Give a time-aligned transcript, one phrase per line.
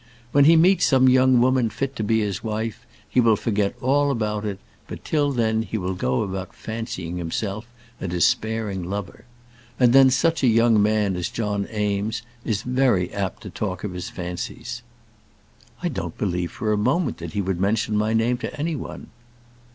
[0.31, 4.09] When he meets some young woman fit to be his wife he will forget all
[4.09, 7.67] about it, but till then he will go about fancying himself
[7.99, 9.25] a despairing lover.
[9.79, 13.93] And then such a young man as John Eames is very apt to talk of
[13.93, 14.81] his fancies."
[15.83, 19.09] "I don't believe for a moment that he would mention my name to any one."